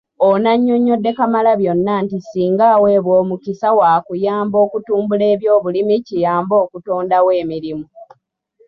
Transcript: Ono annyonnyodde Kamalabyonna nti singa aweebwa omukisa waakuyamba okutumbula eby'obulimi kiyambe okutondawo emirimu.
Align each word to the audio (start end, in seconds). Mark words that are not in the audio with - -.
Ono 0.27 0.47
annyonnyodde 0.53 1.11
Kamalabyonna 1.17 1.93
nti 2.03 2.17
singa 2.21 2.65
aweebwa 2.75 3.13
omukisa 3.21 3.67
waakuyamba 3.79 4.57
okutumbula 4.65 5.25
eby'obulimi 5.33 5.95
kiyambe 6.07 6.53
okutondawo 6.63 7.29
emirimu. 7.41 7.85